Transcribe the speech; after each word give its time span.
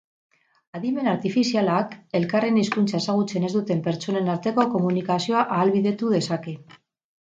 Adimen 0.79 1.09
artifizialak 1.11 1.93
elkarren 2.21 2.59
hizkuntza 2.63 3.03
ezagutzen 3.03 3.47
ez 3.51 3.55
duten 3.59 3.87
pertsonen 3.91 4.35
arteko 4.37 4.69
komunikazioa 4.77 5.49
ahalbidetu 5.55 6.15
dezake. 6.21 6.61